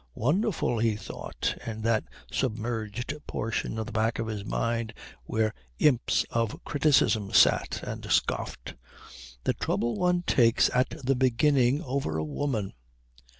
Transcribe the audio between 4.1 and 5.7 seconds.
of his mind where